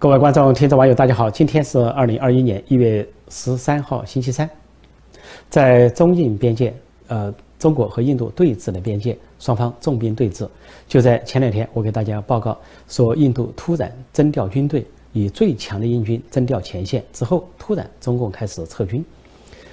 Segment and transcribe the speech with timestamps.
[0.00, 1.30] 各位观众、听众、网友，大家好！
[1.30, 4.48] 今天是二零二一年一月十三号，星期三。
[5.50, 6.74] 在中印边界，
[7.08, 10.48] 呃，中国和印度对峙的边界，双方重兵对峙。
[10.88, 12.58] 就在前两天，我给大家报告
[12.88, 19.04] 说，印度突然征调军队，以最强的印军征调前线之后，突然中共开始撤军。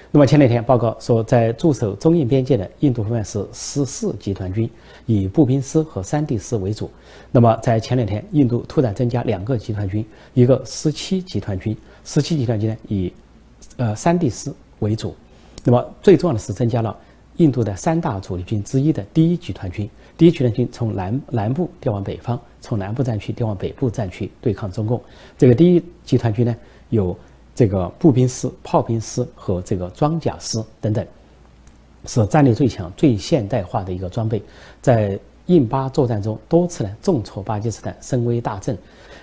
[0.10, 4.70] 那么前两天报告说，在驻守中印边界的印度方面是十四集团军，
[5.06, 6.90] 以步兵师和三地师为主。
[7.30, 11.76] 那么在前两天，印度突然增加两个集团军，一个十七集团军，
[12.06, 13.12] 十七集团军呢以，
[13.76, 15.14] 呃三地师为主。
[15.66, 16.98] 那么最重要的是增加了
[17.36, 19.90] 印度的三大主力军之一的第一集团军。
[20.18, 25.02] 第一集团军从南南部调往北方，从南部战区调往北部战区对抗中共。
[25.38, 26.56] 这个第一集团军呢
[26.90, 27.16] 有。
[27.58, 31.04] 这个步兵师、炮兵师和这个装甲师等等，
[32.06, 34.40] 是战力最强、最现代化的一个装备，
[34.80, 38.78] 在印巴作战中多次呢重挫巴基斯坦，声威大振，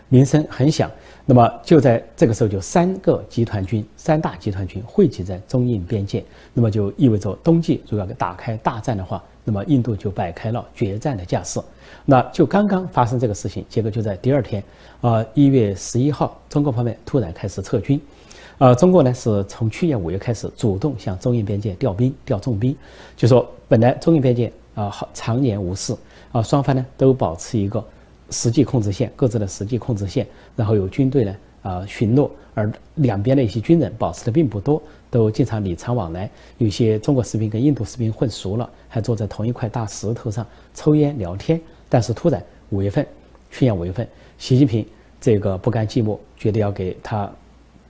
[0.08, 0.90] 名声很响。
[1.24, 11.60] 那么就在这个时候，就三个集团军、三大集团军汇集在中印边界，那么就意味着冬季如果要打开大战的话，那么印度就摆开了决战的架势。
[12.04, 14.60] 那就刚刚发生这个事情，结果就在第二天，
[15.00, 18.00] 啊，一月十一号，中国方面突然开始撤军。
[18.58, 22.74] 呃，中国呢是从去年五月开始主动向中印边界调兵、调重兵，
[23.16, 25.94] 就说本来中印边界啊好常年无事
[26.30, 27.84] 啊，双方呢都保持一个
[28.30, 41.60] 实际控制线，各自的实际控制线，然后有军队呢啊巡逻，而两边的一些军人保持的并不多，都经常礼尚往来，有些中国士兵跟印度士兵混熟了，还坐在同一块大石头上抽烟聊天。
[41.88, 43.04] 但是突然五月份，
[43.50, 44.06] 去年五月份，
[44.38, 44.86] 习近平
[45.20, 47.28] 这个不甘寂寞，觉得要给他。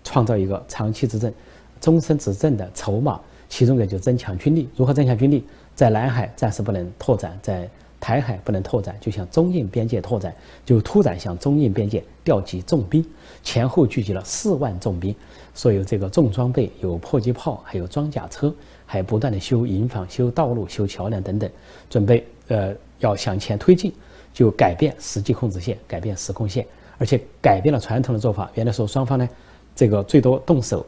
[0.04, 1.32] 创造一个长期执政、
[1.80, 4.68] 终身执政的筹码，其中呢就增强军力。
[4.76, 5.42] 如何增强军力？
[5.74, 10.32] 在南海暂时不能拓展，在台海不能拓展，就向中印边界拓展，
[10.64, 13.04] 就突然向中印边界调集重兵，
[13.42, 15.12] 前后聚集了四万重兵，
[15.52, 18.54] 所有这个重装备，有迫击炮，还有装甲车，
[18.86, 21.50] 还不断的修营房、修道路、修桥梁等等，
[21.90, 23.92] 准备呃要向前推进，
[24.32, 26.64] 就改变实际控制线，改变时空线，
[26.98, 28.48] 而且改变了传统的做法。
[28.54, 29.28] 原来说双方呢。
[29.74, 30.84] 这个最多动手，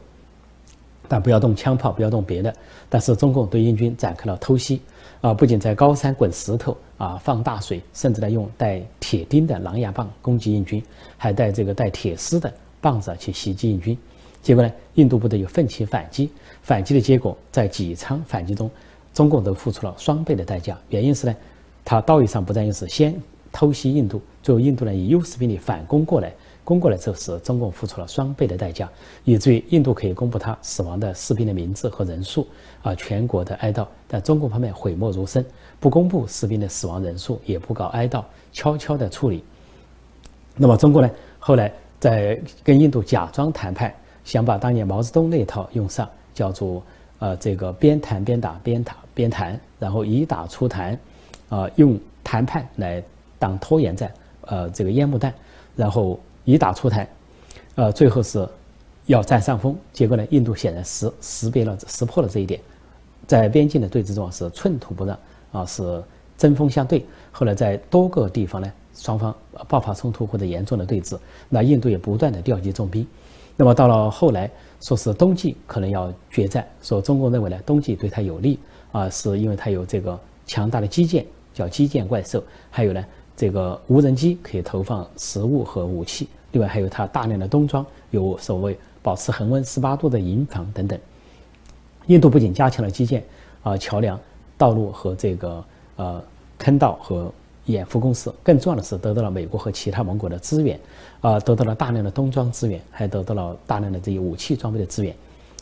[1.07, 2.53] 但不要动枪炮，不要动别的。
[2.89, 4.81] 但是中共对印军展开了偷袭，
[5.19, 10.81] 啊，不仅在高山滚石头，啊，放大水，甚至呢用带铁钉的狼牙棒攻击印军，
[11.17, 13.97] 还带这个带铁丝的棒子去袭击印军。
[14.41, 16.29] 结果呢，印度部队又奋起反击，
[16.61, 18.71] 反击的结果在几场反击中，
[19.13, 20.77] 中共都付出了双倍的代价。
[20.89, 21.35] 原因是呢，
[21.83, 23.13] 他道义上不占优势，先
[23.51, 26.31] 偷袭印度，最后印度呢以优势兵力反攻过来。
[26.67, 28.89] 攻过来之后，是中共付出了双倍的代价，
[29.23, 32.45] 以至于印度可以公布他死亡的士兵的名字和人数，
[32.83, 33.87] 啊，全国的哀悼。
[34.05, 35.45] 但中共方面讳莫如深，
[35.79, 39.41] 不公布士兵的死亡人数，也不搞哀悼，悄悄的处理。
[40.57, 41.09] 那么中国呢？
[41.39, 43.95] 后来在跟印度假装谈判，
[44.25, 46.83] 想把当年毛泽东那套用上，叫做
[47.19, 50.99] 呃这个边谈边打，边打边谈，然后以打促谈，
[51.47, 53.01] 啊，用谈判来
[53.39, 54.11] 当拖延战，
[54.41, 55.33] 呃，这个烟幕弹，
[55.73, 56.19] 然后。
[56.47, 57.05] 以打促谈，
[57.75, 58.47] 呃，最后是
[59.05, 59.75] 要占上风。
[59.91, 62.57] 结果呢，印度显然识识别了、识破了这一点，
[63.27, 65.19] 在边境的对峙中是寸土不让
[65.51, 66.01] 啊，是
[66.37, 67.05] 针锋相对。
[67.33, 69.35] 后来在多个地方呢，双方
[69.67, 71.19] 爆发冲突或者严重的对峙，
[71.49, 73.05] 那印度也不断的调集重兵。
[73.57, 78.57] 那么到了后来，说是冬季可能要决战，说中共认为呢，冬季对他有利
[78.93, 82.41] 啊，是因为他有这个强大的基建，叫基建怪兽，
[82.71, 83.03] 还有呢。
[83.39, 90.99] 这个无人机可以投放食物和武器，另外还有它大量的冬装，有所谓保持恒温十八度的营房等等。
[92.07, 93.23] 印度不仅加强了基建
[93.63, 94.19] 啊桥梁、
[94.57, 95.63] 道路和这个
[95.97, 96.23] 呃
[96.57, 97.31] 坑道和
[97.65, 100.79] 掩护工事，更重要的是得到了美国和其他盟国的资源，
[101.21, 105.15] 啊得到了大量的冬装资源，还得到了大量的这些武器装备的资源。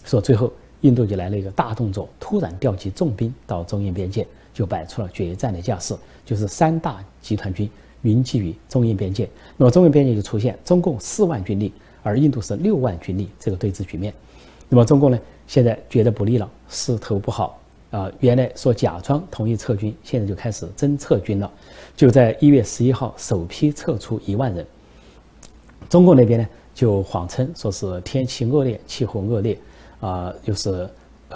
[0.03, 4.25] 说最后印度就来了一个大动作，突然调集重兵到中印边界。
[4.56, 5.94] 就摆出了决战的架势，
[6.25, 7.70] 就是三大集团军
[8.05, 11.73] 云集于中印边界，那么中印边界就出现中共四万军力，
[12.03, 14.13] 而印度是六万军力这个对峙局面。
[14.69, 17.59] 那么中共呢，现在觉得不利了，势头不好
[17.90, 18.11] 啊。
[18.19, 21.52] 原来说假装同意撤军，现在就开始真撤军了。
[21.96, 24.66] 就在一月十一号，首批撤出一万人。
[25.90, 29.59] 中共那边呢，就谎称说是天气恶劣，气候恶劣，
[29.99, 30.87] 啊，又是。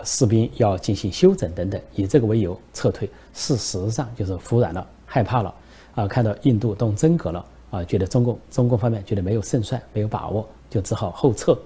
[0.04, 3.10] 士兵要进行休整等等，以这个为由撤退。
[3.33, 5.54] 事实上就是服软了，害怕了
[6.00, 6.07] 啊！
[6.07, 11.57] 看到印度动真格了啊，觉得中共中共方面觉得没有胜算，没有把握，就只好后撤。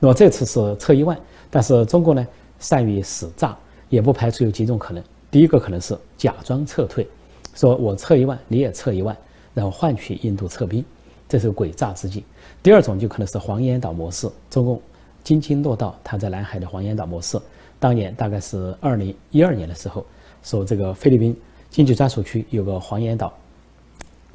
[0.00, 1.18] 那么这次是撤一万，
[1.50, 2.26] 但是中共呢
[2.58, 3.56] 善于使诈，
[3.88, 5.02] 也不排除有几种可能。
[5.30, 7.06] 第一个可能是假装撤退，
[7.54, 9.16] 说我撤一万，你也撤一万，
[9.54, 10.84] 然后换取印度撤兵。
[11.28, 12.24] 这是诡诈之计。
[12.62, 14.80] 第二种就可能是黄岩岛模式，中共
[15.22, 17.38] 津津乐道他在南海的黄岩岛模式。
[17.78, 20.04] 当年大概是二零一二年的时候，
[20.42, 21.36] 说这个菲律宾
[21.68, 23.32] 经济专属区有个黄岩岛，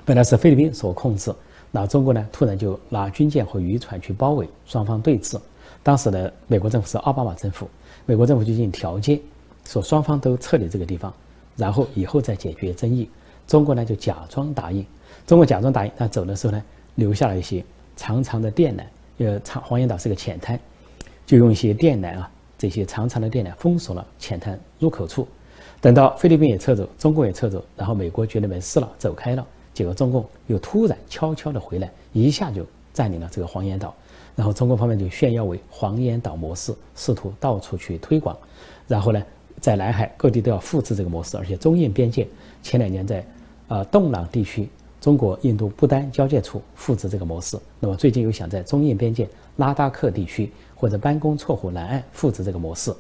[0.06, 1.34] 本来是菲律宾所控制，
[1.72, 5.40] 那中国呢突然就拿军舰和渔船去包围，双方对峙。
[5.82, 7.70] 当时的美国政府是奥巴马政府，
[8.06, 9.20] 美国政府就进行调解，
[9.66, 11.14] 说双方都撤离这个地方，
[11.56, 13.10] 然后以后再解决争议。
[13.48, 14.86] 中国呢就假装答应，
[15.26, 16.64] 中国假装答应，但走的时候呢
[16.96, 17.64] 留下了一些
[17.96, 18.84] 长长的电缆，
[19.26, 20.60] 呃，长黄岩岛是个浅滩，
[21.26, 22.30] 就用一些电缆啊。
[22.58, 25.28] 这些长长的电缆封锁了浅滩入口处，
[25.82, 33.94] 等到菲律宾也撤走，中国也撤走，然后美国觉得没事了，走开了，结果中共又突然悄悄地回来，一下就占领了这个黄岩岛，
[34.36, 38.38] 然后中国方面就炫耀为黄岩岛模式，试图到处去推广，
[38.88, 39.22] 然后呢，
[39.60, 42.28] 在南海各地都要复制这个模式，而且中印边界
[42.62, 43.26] 前两年在
[43.68, 44.70] 呃洞朗地区，
[45.02, 49.28] 中国印度不丹交界处复制这个模式，那么最近又想在中印边界
[49.58, 50.52] 拉达克地区。
[50.76, 52.94] 或者班公错湖南岸复制这个模式，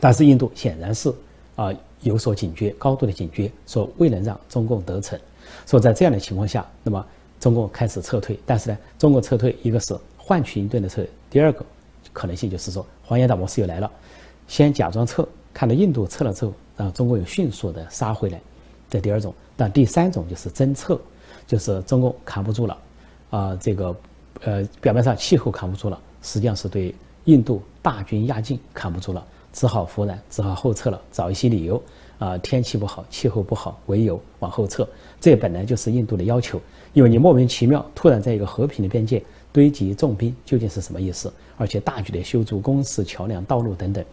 [0.00, 1.12] 但是印度显然是
[1.54, 1.70] 啊
[2.00, 5.20] 有所警觉，高度的警觉，说未能让中共得逞。
[5.66, 7.04] 所以在这样的情况下，那么
[7.40, 11.64] 中共开始撤退，但是呢，中国撤退一个是换取一顿的撤，第二个
[12.12, 13.90] 可能性就是说黄岩岛模式又来了，
[14.46, 18.40] 先假装撤，看到印度撤了之后，然后中国又迅速的杀回来，
[18.88, 19.34] 这第二种。
[19.56, 20.98] 但第三种就是真撤，
[21.46, 22.78] 就是中共扛不住了，
[23.30, 23.94] 啊这个
[24.42, 26.00] 呃表面上气候扛不住了。
[26.22, 26.94] 实际上是对
[27.24, 31.80] 印度大军压境扛不住了，只好服软，只好后撤了，找一些理由
[32.22, 34.88] 啊，天气不好，气候不好为由往后撤。
[35.20, 36.60] 这本来就是印度的要求，
[36.92, 39.20] 因为你莫名其妙突然在一个和平的边界
[39.52, 41.32] 堆积重兵，究竟是什么意思？
[41.56, 44.04] 而且大举的修筑工事、桥梁、道路等等，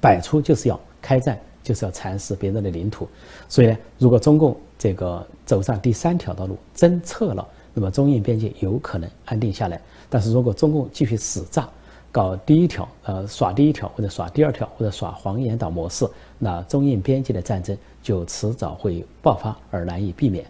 [0.00, 3.06] 摆出就是要开战，就是要蚕食别人的领土。
[3.50, 9.78] 所以呢，如果中共这个走上第三条道路，真撤了，那么中印边界有可能安定下来。
[10.08, 11.68] 但是如果中共继续死炸，
[12.14, 16.08] 搞第一条，呃，耍第一条或者耍第二条或者耍黄岩岛模式，
[16.38, 20.46] 那中印边界的战争就迟早会爆发而难以避免。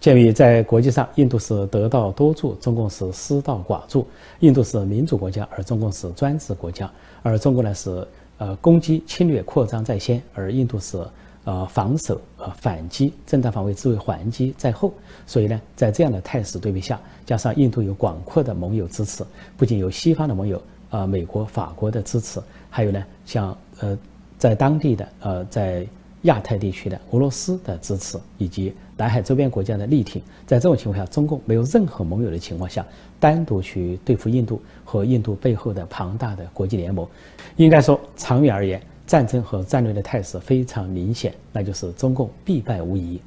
[0.00, 4.04] 鉴于在国际上，印度是得道多助，中共是失道寡助；
[4.40, 6.88] 印度是民主国家，而中共是专制国家；
[7.22, 8.04] 而中国呢是
[8.38, 10.98] 呃攻击侵略扩张在先，而印度是。
[11.48, 14.92] 呃，防守呃反击，正当防卫自卫还击在后。
[15.26, 19.24] 所以呢，在这样的态势对比下，加上印度有广阔的盟友支持，
[19.56, 23.98] 不仅有西方的盟友，啊，美国、法国的支持，还有呢，像呃，
[24.36, 25.86] 在当地的呃，在
[26.22, 32.84] 亚太地区的俄罗斯的支持，以及南海周边国家的力挺，在这种情况下，中共没有任何盟友的情况下，
[33.18, 37.08] 单独去对付印度和印度背后的庞大的国际联盟，
[37.56, 38.78] 应该说，长远而言。
[39.08, 43.20] 战争和战略的态势非常明显，那就是中共必败无疑。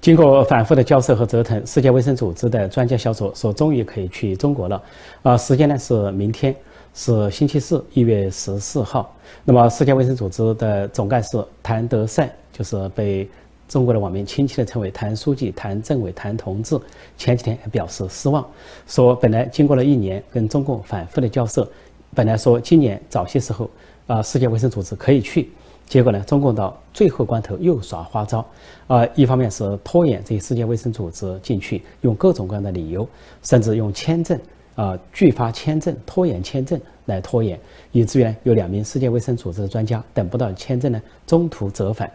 [0.00, 4.82] 经过反复的交涉和折腾，世界卫生组织的专家小组说，终于可以去中国了。
[5.22, 6.56] 啊，时间呢是明天，
[6.94, 9.14] 是星期四，一月十四号。
[9.44, 13.28] 那么，世界卫生组织的总干事谭德赛，就是被
[13.68, 16.80] 中国的网民亲切的称为谭书记、谭政委、谭同志。
[17.18, 18.42] 前几天还表示失望，
[18.86, 21.70] 说本来经过了一年跟中共反复的交涉，
[22.14, 23.68] 本来说今年早些时候。
[24.10, 25.48] 啊，世界卫生组织可以去，
[25.86, 28.44] 结果呢，中共到最后关头又耍花招，
[28.88, 33.08] 啊，一方面是拖延这些世界卫生组织进去，用各种各样的理由，
[33.44, 34.36] 甚至用签证
[34.74, 37.56] 啊拒发签证、拖延签证来拖延，
[37.92, 42.10] 以至于呢，有两名世界卫生组织的专家等不到签证呢，中途折返，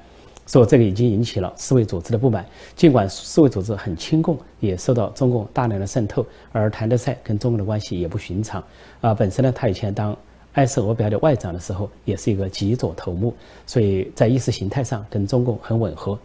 [0.47, 2.45] 说这个已经引起了世卫组织的不满。
[2.75, 8.61] 尽管世卫组织很亲共，也受到中共大量的渗透，而谭德赛跟中共的关系也不寻常，
[8.99, 10.13] 啊，本身呢，他以前当。
[10.55, 13.33] 埃塞俄比亚的外长的时候，也是一个极左头目，
[13.65, 16.17] 所以在意识形态上跟中共很吻合。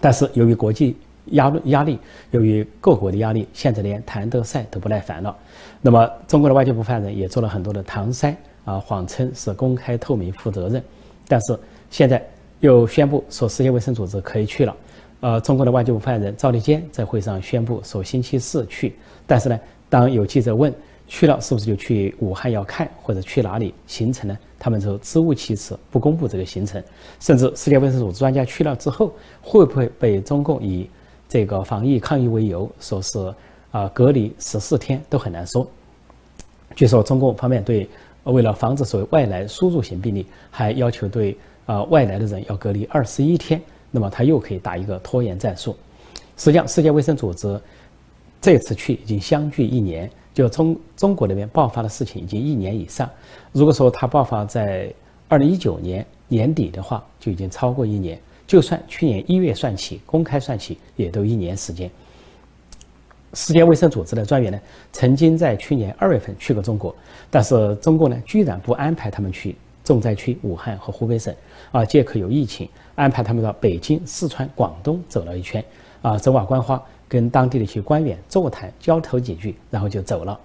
[0.00, 0.96] 但是由于国际
[1.26, 1.98] 压压力，
[2.30, 5.36] 由于各国的压力，现在连谭德赛都不耐烦了。
[5.80, 10.82] 那么中国的外交部发言人也做了很多的搪塞啊，谎称是公开透明、负责任。
[11.28, 11.56] 但是
[11.90, 12.24] 现在
[12.60, 14.76] 又宣布说世界卫生组织可以去了。
[15.20, 18.96] 呃，中国的外交部发言人赵立坚在会上宣布说星期四去。
[19.26, 20.74] 但是呢，当有记者问，
[21.10, 24.38] 去了是不是就去武汉要看，或者去哪里行程呢？
[24.60, 26.80] 他们就支吾其词，不公布这个行程。
[27.18, 29.12] 甚至世界卫生组织专家去了之后，
[29.42, 30.88] 会不会被中共以
[31.28, 33.34] 这个防疫抗疫为由，说是
[33.72, 35.66] 啊隔离十四天都很难说。
[36.76, 37.88] 据说中共方面对
[38.22, 41.36] 为了防止所谓外来输入型病例，还要求对
[41.66, 43.60] 啊外来的人要隔离二十一天。
[43.90, 45.76] 那么他又可以打一个拖延战术。
[46.36, 47.60] 实际上，世界卫生组织
[48.40, 50.08] 这次去已经相距一年。
[50.32, 53.08] 就中中国那边爆发的事情已经一年以上，
[53.52, 54.92] 如果说它爆发在
[55.28, 58.18] 二零一九年年底的话，就已经超过一年。
[58.46, 61.88] 就算去年一月算起，公开算起，也都一年时间。
[63.32, 64.58] 世界卫生组织的专员呢，
[64.92, 66.92] 曾经在去年二月份去过中国，
[67.30, 71.32] 但是中国呢，居然不安排他们去重灾区武汉和湖北省，
[71.70, 75.64] 啊，借口有疫情，安排他们到北京、四川、广东走了一圈，
[76.02, 80.40] 啊，走马观花，跟当地的一些官员座谈、交头几句，然后就走了。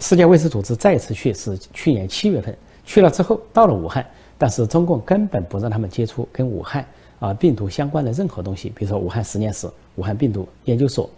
[0.00, 4.04] 世界卫生组织再次去是去年七月份去了之后，到了武汉，
[4.38, 6.84] 但是中共根本不让他们接触跟武汉
[7.20, 11.08] 啊病毒相关的任何东西，比如说武汉实验室、武汉病毒研究所。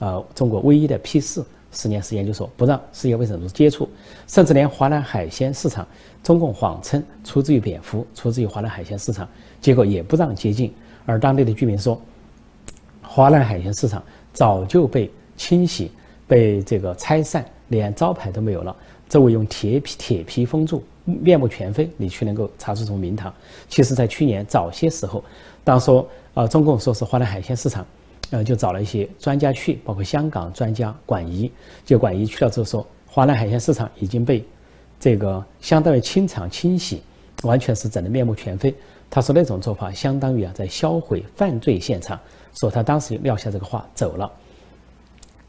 [0.00, 3.86] 啊，中国唯一的 P 四实验室研究所不让世界卫生组织接触，
[4.26, 5.86] 甚至连华南海鲜市场，
[6.22, 9.28] 中共谎称出自于蝙蝠，出自于华南海鲜市场，
[9.60, 10.72] 结果也不让接近。
[11.04, 12.00] 而当地的居民说，
[13.12, 14.00] 华南海鲜市场
[14.32, 15.90] 早就被清洗、
[16.28, 18.76] 被这个拆散，连招牌都没有了，
[19.08, 23.34] 周围用铁皮铁皮封住，面目全非，你却能够查出什么名堂？
[23.68, 25.24] 其实，在去年早些时候，
[25.64, 27.84] 当说呃中共说是华南海鲜市场。
[28.30, 31.50] 呃，就找了一些专家去，包括香港专家管仪。
[31.84, 34.44] 就管仪去了之后说，华南海鲜市场已经被
[35.00, 37.02] 这个相当于清场清洗，
[37.42, 38.72] 完全是整得面目全非。
[39.10, 42.18] 他说那种做法相当于啊在销毁犯罪现场。
[42.54, 44.30] 说他当时撂下这个话走了。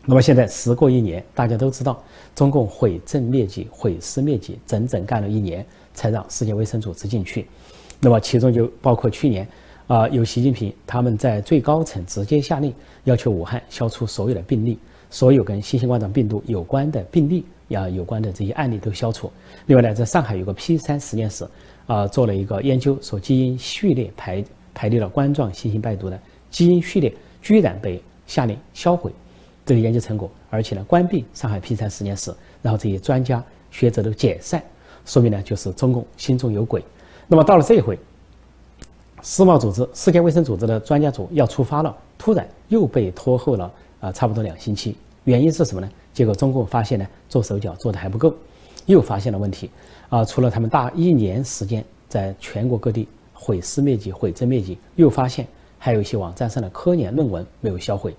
[0.05, 2.03] 那么现在时过一年，大家都知道
[2.35, 7.47] 中共毁政灭迹、毁尸灭迹，整整干了一年才让世界卫生组织进去。
[7.99, 9.47] 那么其中就包括去年。
[9.87, 19.29] 啊，有习近平他们在最高层直接下令，要求武汉消除所有的病例，所有跟新型冠状病毒有关的病例呀，有关的这些案例都消除。
[19.65, 21.45] 另外呢，在上海有个 P 三实验室，
[21.87, 26.19] 啊，做了一个研究，说基因序列排排列了冠状新型病毒的
[26.49, 29.11] 基因序列，居然被下令销毁
[29.65, 34.61] 这个研究成果，而且呢，关闭上海 P 三实验室，然后这些专家学者都解散，
[35.05, 36.83] 说明呢，就是中共心中有鬼。
[37.27, 37.97] 那么到了这一回。
[39.23, 44.97] 世贸组织、世界卫生组织的专家组要出发了，突然又被拖后了啊，差不多两星期。
[45.25, 45.87] 原因是什么呢？
[46.11, 48.33] 结果中共发现呢，做手脚做的还不够，
[48.87, 49.69] 又发现了问题
[50.11, 50.23] 啊。
[50.23, 55.47] 除了他们大一年时间在全国各地毁尸灭迹、毁证灭迹，又发现
[55.79, 58.15] 还有一些网站上的科研论文没有销毁，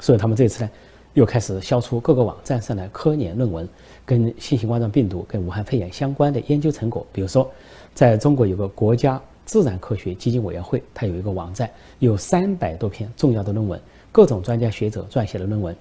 [0.00, 0.70] 所以他们这次呢，
[1.12, 3.68] 又开始消除各个网站上的科研论文，
[4.06, 7.06] 跟新型冠状病毒、跟武汉肺炎相关的研究成果。
[7.12, 7.46] 比如说，
[7.92, 9.20] 在中国有个国家。
[9.44, 11.68] 自然科学基金委员会，它有一个网站，
[11.98, 13.78] 有三百多篇重要的论文，
[14.12, 15.76] 各种专家学者撰写的论文，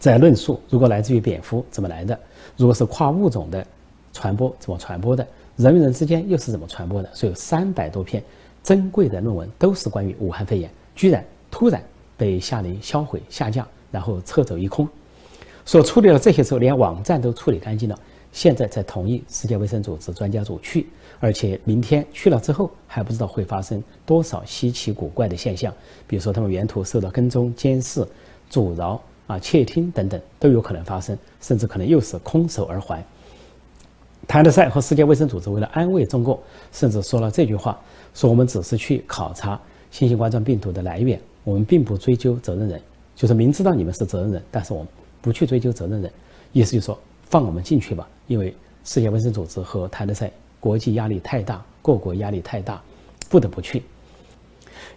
[0.00, 2.18] 在论述如果来自于蝙蝠怎么来的，
[2.56, 3.64] 如果是跨物种的
[4.12, 5.26] 传播怎么传播的，
[5.56, 8.22] 人与人之间又是怎么传播的，所以有三百多篇
[8.62, 11.82] 珍贵的论文都是关于武汉肺炎，居然突然
[12.16, 14.88] 被下令销毁下架，然后撤走一空。
[15.64, 17.98] 所处理了这些时候，连网站都处理干净了。
[18.32, 20.86] 现在才同意世界卫生组织专家组去，
[21.20, 25.70] 而且明天去了之后还不知道会发生多少稀奇古怪的现象，
[26.06, 28.02] 比如说他们沿途受到跟踪、监视、
[28.48, 33.04] 阻挠啊、窃听等等都有可能发生，甚至可能又是空手而还。
[34.26, 36.38] 谭德赛和世界卫生组织为了安慰中共，
[36.70, 37.78] 甚至说了这句话：
[38.14, 39.60] 说我们只是去考察
[39.90, 42.80] 新型冠状病毒的来源，我们并不追究责任人，
[43.16, 44.88] 就是明知道你们是责任人，但是我们
[45.20, 46.10] 不去追究责任人，
[46.52, 46.98] 意思就是说。
[47.30, 52.78] 放我们进去吧，因为世界卫生组织和谭德赛国际压力太大，各国压力太大，
[53.30, 53.82] 不得不去。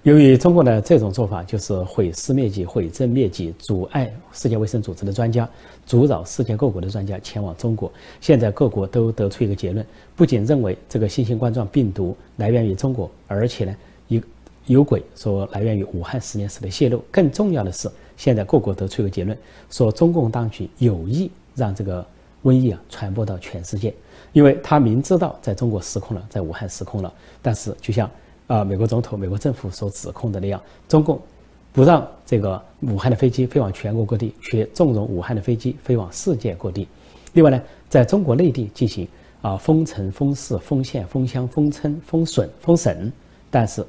[0.03, 5.49] 由于中国的这种做法就是毁尸灭迹、毁证灭迹，阻碍世界卫生组织的专家，
[5.85, 7.91] 阻扰世界各国的专家前往中国。
[8.21, 9.85] 现在各国都得出一个结论：
[10.15, 13.75] 不仅认为这个新型冠状病毒来源于中国，而且呢，
[14.07, 14.21] 有
[14.67, 17.03] 有鬼说来源于武汉实验室的泄露。
[17.11, 19.35] 更重要的是，现在各国得出一个结论，
[19.69, 22.05] 说中共当局有意让这个。
[22.43, 23.91] 瘟疫啊，传播到全世界，
[24.31, 27.11] 因为他明知道在中国失控了，在武汉失控了，
[27.41, 28.07] 但是就像
[28.47, 31.19] 啊美国总统、美国政府所指控的那样，中共
[31.71, 36.87] 不让这个武汉的飞机飞往全国各地，却纵容武汉的飞机飞往世界各地。
[37.33, 39.07] 另外呢，在中国内地进行
[39.41, 43.11] 啊封城、封市、封县、封乡、封村、封省、封省，
[43.49, 43.85] 但是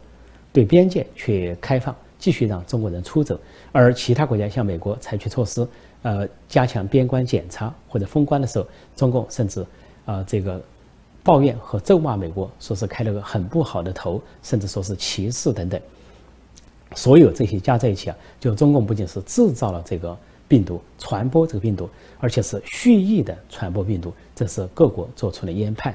[0.52, 3.38] 对边界却开放，继续让中国人出走，
[3.72, 5.66] 而其他国家向美国采取措施。
[6.02, 9.66] 呃，加强边关检查或者封关的时候，中共甚至
[10.04, 10.62] 啊这个
[11.26, 15.80] 抱怨和咒骂美国，说是开了个很不好的头，甚至说是歧视等等。
[16.94, 20.16] 所有这些加在一起啊，就中共不仅是制造了这个
[20.46, 21.90] 病毒，传播这个病毒，
[22.20, 25.92] 而且是蓄意的传播病毒，这是各国做出了研判。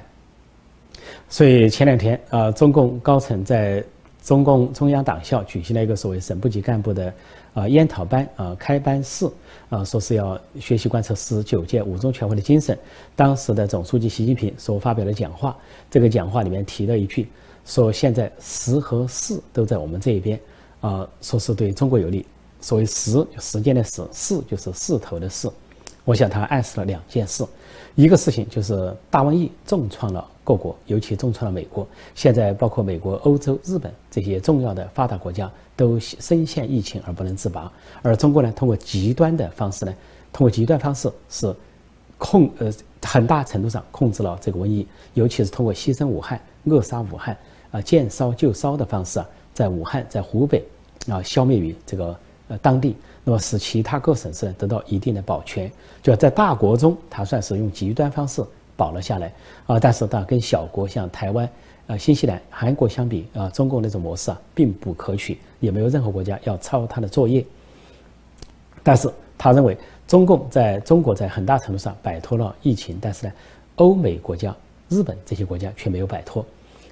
[1.30, 3.82] 所以前两天啊，中共高层在
[4.22, 7.14] 中共中央党校举行了一个所谓省部级干部的。
[7.54, 9.30] 啊，研讨班啊，开班式
[9.70, 12.80] 啊，说是要学习贯彻十九届五中全会的精神。
[13.14, 15.58] 当时的总书记习近平所发表的讲话，
[15.90, 17.28] 这个讲话里面提了一句，
[17.66, 20.40] 说现在时和势都在我们这一边，
[20.80, 22.26] 啊，说是对中国有利。
[22.62, 25.50] 所谓时，时间的时；势就是势头的势。
[26.06, 27.44] 我想他暗示了两件事，
[27.96, 31.86] 一个事情就是大瘟疫重创了各国，尤其重创了美国。
[32.16, 37.72] 现在包括美国、欧洲、日本这些重要的发达国家都深陷疫情而不能自拔，
[38.02, 39.94] 而中国呢，通过极端的方式呢，
[40.32, 41.54] 通过极端方式是
[42.18, 42.72] 控呃
[43.04, 47.38] 很大程度上控制了这个瘟疫，尤其是通过牺牲武汉、扼杀武汉
[47.72, 50.64] 啊见烧就烧的方式啊，在武汉在湖北
[51.08, 52.18] 啊消灭于这个。
[52.48, 58.44] 呃，当地那么使其他各省市得到一定的保全，就在大国中，它算是用极端方式
[58.76, 59.32] 保了下来
[59.68, 59.80] 啊。
[59.80, 61.48] 但是，当跟小国像台湾、
[61.86, 67.46] 呃新西兰、韩国相比啊，中共那种模式啊并不可取，也没有任何国家要抄他的作业。
[68.82, 73.34] 但是，他认为中共在中国在很大程度上摆脱了疫情，但是呢，
[73.76, 74.56] 欧美国家、
[74.90, 76.44] 日本这些国家却没有摆脱，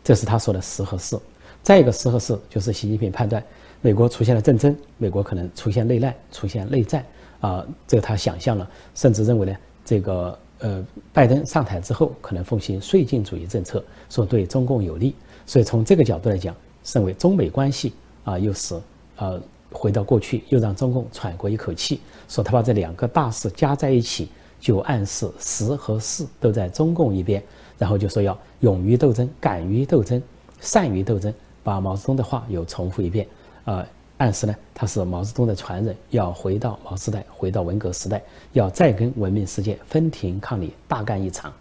[0.03, 1.19] 这是他说的十和四。
[1.63, 3.43] 再一个十和四就是习近平判断。
[3.81, 7.05] 美国出现了战争，美国可能出现内乱、出现内战
[7.39, 9.55] 啊，这他想象了，甚至认为呢，
[9.85, 16.53] 这个呃，拜登上台之后可能奉行绥靖主义政策，说对中共有利，所以从这个角度来讲，
[16.93, 17.93] 认为中美关系
[18.25, 18.75] 啊又是
[19.15, 24.27] 呃回到过去，又让中共喘过一口气，说他把这两个大事加在一起，
[24.59, 27.41] 就暗示时和势都在中共一边，
[27.77, 30.21] 然后就说要勇于斗争、敢于斗争、
[30.59, 31.33] 善于斗争，
[31.63, 33.25] 把毛泽东的话又重复一遍。
[33.69, 33.85] 呃，
[34.17, 38.19] 暗示呢，他是毛泽东的传人，要回到毛时代，回到文革时代，
[38.53, 41.53] 要再跟文明世界分庭抗礼，大干一场。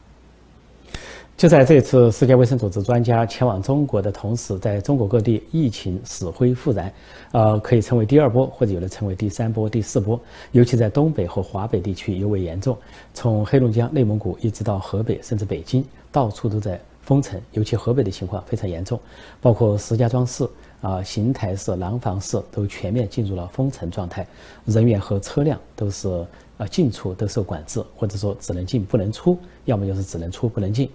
[1.36, 6.90] 就在这次世界卫生组织专家前往中国的同时，在中国各地疫情死灰复燃，
[7.32, 10.18] 呃，可以称为第二波，或者有的称为第三波、第四波。
[10.52, 12.74] 尤其在东北和华北地区尤为严重，
[13.12, 17.38] 从黑龙江、内蒙古一直到河北，甚至北京，到处都在封城。
[17.52, 18.98] 尤其河北的情况非常严重，
[19.42, 20.48] 包括石家庄市。
[20.80, 24.26] 啊，邢台市、廊坊市都全面进入了封城状态，
[24.64, 26.08] 人员和车辆都是
[26.56, 30.88] 啊进出都受管制，或者说只能进不能出，要么就是只能出不能进。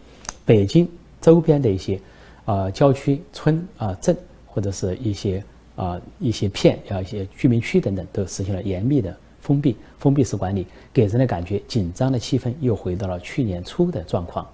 [0.45, 0.87] 北京
[1.19, 1.99] 周边的一些
[2.45, 4.15] 啊郊区、村啊镇，
[4.47, 5.43] 或者是一些
[5.75, 14.47] 啊一些片啊一些居民区等等，都实行了严密的封闭、封闭式管理，给人的感觉紧张的气氛又回到了去年初的状况。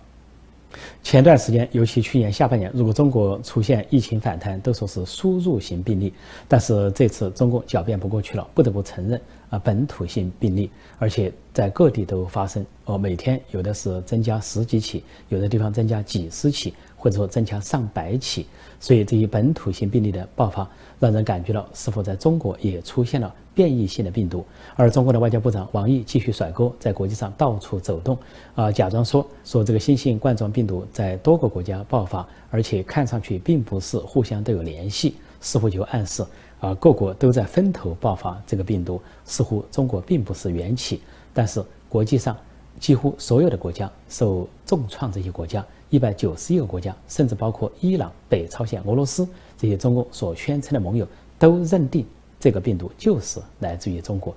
[1.01, 6.13] 前段时间，尤其去年下半年，如果中国出现疫情反弹，都说是输入型病例。
[6.47, 12.65] 但是这次中共狡辩不过去了，不得不承认啊本土性病例，而且在各地都发生。
[12.85, 18.45] 哦，每天有的是增加十几起，有的地方增加几十起，或者说增加上百起。
[18.79, 23.33] 所以这些本土性病例的爆发，让人感觉到是否在中国也出现了。
[23.59, 28.17] 变异性的病毒，而中国的外交部长王毅继续甩锅，在国际上到处走动，
[28.55, 36.25] 啊，假装说说这个新型冠状病毒在多个国家爆发，而且看上去并不是互相都有联系，似乎就暗示
[36.61, 41.01] 啊各国都在分头爆发这个病毒，似乎中国并不是缘起。
[41.33, 42.37] 但是国际上
[42.79, 51.05] 几乎所有的国家受重创，这些国家一百九十一个国家，甚至包括伊朗、北朝鲜、俄罗斯这些中共所宣称的盟友，
[51.37, 52.05] 都认定。
[52.39, 54.33] 这个病毒就是来自于中国，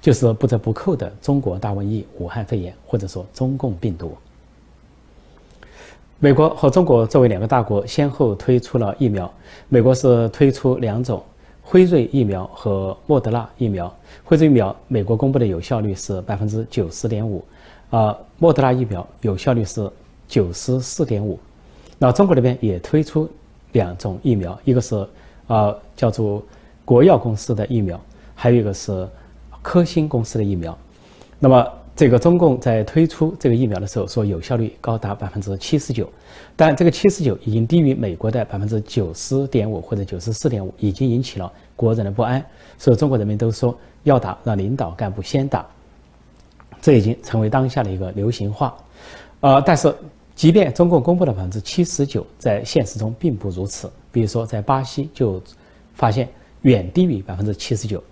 [0.00, 4.16] 就是不折不扣的中国大瘟疫、武汉肺炎，或者说中共病毒。
[6.18, 9.30] 美国和中国作为两个大国，先后推出了疫苗。
[9.68, 11.22] 美国是推出两种
[11.62, 13.92] 辉瑞疫苗和莫德纳疫苗。
[14.24, 17.44] 辉瑞疫苗，美国公布的有效率是百分之九十点五，
[17.90, 19.90] 啊，莫德纳疫苗有效率是
[20.26, 21.38] 九十四点五。
[21.98, 23.28] 那中国这边也推出
[23.72, 25.06] 两种疫苗，一个是
[25.48, 26.42] 啊叫做。
[26.84, 28.00] 国药公司的疫苗，
[28.34, 29.08] 还有一个是
[29.62, 30.76] 科兴公司的疫苗。
[31.38, 36.08] 那么，这个中共在推出这个疫苗的时候，说有效率高达百分之七十九，
[36.56, 42.44] 但这个七十九已经低于美国的百分之九十点五或者九十四点五，已经引起了国人的不安。
[42.78, 45.66] 所以，中国人民都说要打，让领导干部先打，
[46.80, 48.74] 这已经成为当下的一个流行话。
[49.40, 49.94] 呃，但是，
[50.34, 53.90] 即便中共公布的百分之七十九，在现实中并不如此。
[54.10, 55.42] 比如说，在巴西就
[55.94, 56.28] 发现。
[56.62, 58.02] 远低于百分之七十九。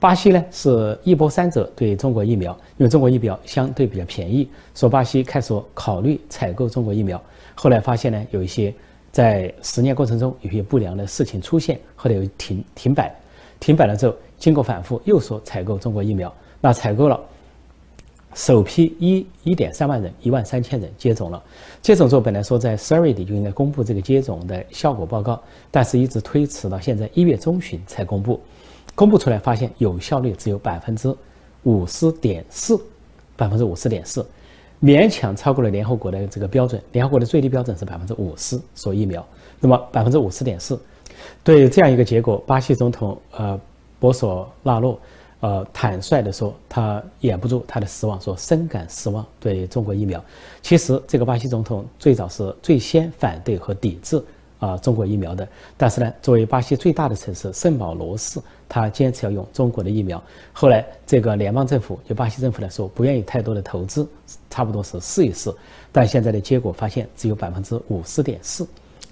[0.00, 7.22] 巴西呢是一波三折对中国疫苗，因为中国疫苗相对比较便宜，说巴西开始考虑采购中国疫苗，
[7.54, 8.74] 后来发现呢有一些
[9.12, 13.14] 在实验过程中有些不良的事情出现，后来又停停摆，
[13.60, 17.20] 停摆了之后，经过反复又说采购中国疫苗，那采购了。
[18.34, 21.42] 首批一一点三万人，一万三千人接种了。
[21.80, 25.40] 接种之后，本来说在十二月底就应该公布这个接种的效果报告，
[25.70, 28.40] 但是一直推迟到现在一月中旬才公布。
[28.94, 31.14] 公布出来发现有效率只有百分之
[31.62, 32.78] 五十点四，
[33.36, 34.26] 百分之五十点四。
[34.82, 36.82] 勉强超过了联合国的这个标准。
[36.92, 39.24] 联合国的最低标准是百分之五十所疫苗，
[39.60, 40.80] 那么百分之五十点四，
[41.44, 43.58] 对这样一个结果，巴西总统呃
[44.00, 44.98] 博索纳洛
[45.42, 50.24] 呃坦率地说，他掩不住他的失望，说深感失望对中国疫苗。
[50.62, 54.22] 其实这个巴西总统最早是最先反对和抵制。
[54.62, 60.22] 啊，中国疫苗的，但是呢，作为巴西最大的城市圣保罗市，他坚持要用中国的疫苗。
[60.52, 64.06] 后来，这个联邦政府就巴西政府来说，不愿意太多的投资，
[64.48, 65.52] 差不多是试一试。
[65.90, 68.64] 但现在的结果发现只有百分之五十点四，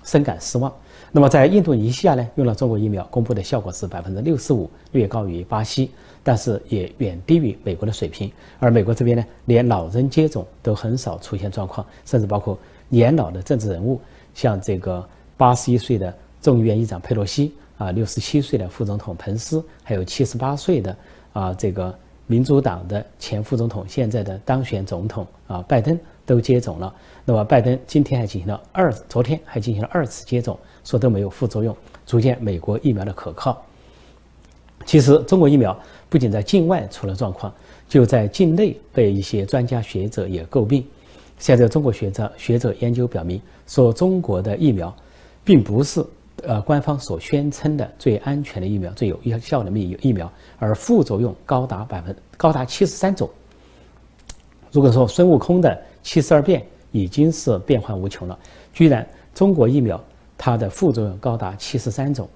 [0.05, 0.73] 深感失望。
[1.13, 5.91] 那么在印度尼西亚呢，用了中国疫苗，公布的效果是百分之六十五，略高于巴西，
[6.23, 8.31] 但是也远低于美国的水平。
[8.59, 14.01] 而美国这边呢，连老人接种都很少出现状况，甚至包括年老的政治人物，
[14.35, 15.07] 像这个。
[15.37, 20.95] 八十一岁的众议院议长佩洛西啊，六十七岁的副总统彭斯，还有七十八岁的
[21.33, 25.99] 啊这个民主党的前副总统，现在的当选总统啊拜登
[26.31, 26.95] 都接种了。
[27.25, 33.61] 那么拜登今天还进行了二，昨天还进行了二次接种，说都没有副作用，足见美国疫苗的可靠。
[34.87, 35.77] 其实中国疫苗
[36.09, 37.53] 不仅在境外出了状况，
[37.89, 40.87] 就在境内被一些专家学者也诟病。
[41.39, 44.95] 现在中国学者学者研究表明，说中国的疫苗。
[45.43, 46.05] 并不是
[46.45, 53.29] 呃官方所宣称的最安全的疫苗、最有效的疫疫苗，而副作用高达百分高达七十三种。
[54.71, 58.39] 如果说孙悟空的七十二变已经是变幻无穷了，
[58.73, 60.03] 居然中国疫苗
[60.37, 62.29] 它的副作用高达七十三种。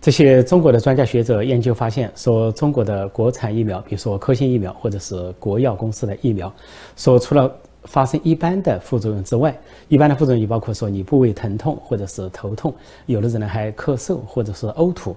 [0.00, 6.52] 这些中国的专家学者研究发现，说中国的国产疫苗，比如说科兴疫苗或者是国药公司的疫苗，
[6.96, 7.52] 说除了
[7.84, 9.56] 发生一般的副作用之外，
[9.88, 12.74] 一般的副作用也包括说你部位疼痛或者是头痛，
[13.06, 15.16] 有的人呢还咳嗽或者是呕吐。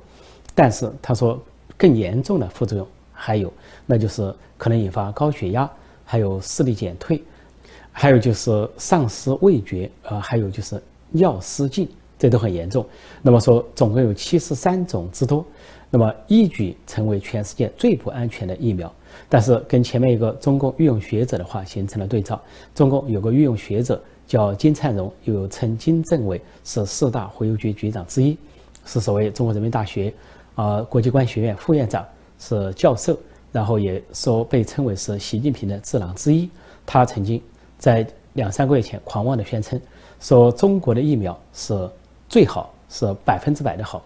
[0.53, 1.39] 但是他说
[1.77, 3.51] 更严重的副作用还有，
[3.86, 5.69] 那就是可能引发高血压，
[6.05, 7.21] 还有视力减退，
[7.91, 12.86] 还有就是丧失味觉，呃，还有就是尿失禁，这都很严重。
[13.21, 15.45] 那么说总共有七十三种之多，
[15.89, 18.91] 那么一举成为全世界最不安全的疫苗。
[19.27, 22.41] 但是跟前面一个中共御用学者的话形成了对照。
[22.73, 28.38] 中共有个御用学者叫金灿荣，又称金政委，是四大回邮局局长之一，
[28.86, 30.13] 是所谓中国人民大学
[30.56, 32.06] 啊国际关系学院副院长，
[32.39, 33.17] 是教授，
[33.51, 36.49] 然后也说被称为是习近平的智囊之一。
[36.86, 37.41] 他曾经
[37.81, 39.81] 在两三个月前狂妄地宣称，
[40.19, 41.89] 说中国的疫苗是
[42.29, 44.03] 最好，是百分之百的好。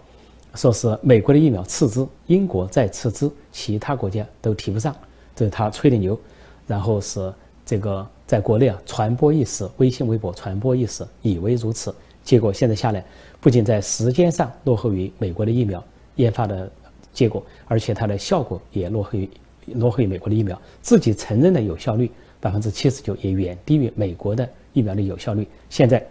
[0.54, 4.96] 说是美国的疫苗次之，英国再次之，其他国家都提不上，
[5.36, 6.18] 这是他吹的牛。
[6.66, 7.32] 然后是
[7.66, 11.94] 这个在国内啊传播一时，微信、微博传播一时，以为如此。
[12.24, 13.04] 结果现在下来，
[13.42, 15.84] 不仅在时间上落后于美国的疫苗
[16.16, 16.72] 研发的
[17.12, 19.30] 结果，而且它的效果也落后于
[19.74, 20.58] 落后于美国的疫苗。
[20.82, 22.10] 自己承认的有效率
[22.46, 25.48] 百分之七十九，也远低于美国的疫苗的有效率。
[25.70, 26.06] 现在。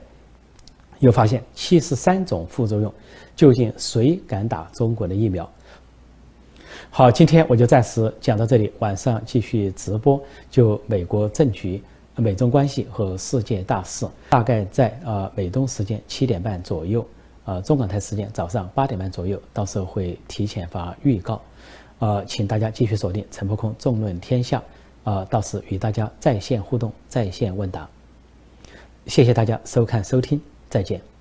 [1.01, 2.91] 又发现七十三种副作用，
[3.37, 5.47] 究竟谁敢打中国的疫苗？
[6.89, 11.83] 好，今天我就暂时讲到这里，晚上继续直播，就美国政局、
[12.15, 17.07] 美中关系和世界大事，大概在呃美东时间七点半左右，
[17.45, 21.43] 呃中港台时间早上八点半左右，到时候会提前发预告，
[21.99, 24.63] 呃，请大家继续锁定陈破空纵论天下，
[25.05, 27.89] 呃，到此与大家在线互动、在线问答。
[29.07, 30.41] 谢谢大家收看收听。
[30.69, 31.14] 再见。